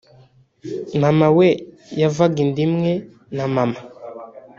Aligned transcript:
Maman 1.01 1.31
we 1.37 1.49
yavaga 2.01 2.37
inda 2.45 2.59
imwe 2.67 2.91
na 3.35 3.45
Maman 3.53 3.73